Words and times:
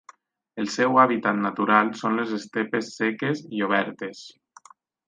El 0.63 0.69
seu 0.75 0.97
hàbitat 1.01 1.37
natural 1.43 1.93
són 2.01 2.17
les 2.23 2.35
estepes 2.41 2.91
seques 2.99 3.47
i 3.61 3.65
obertes. 3.69 4.27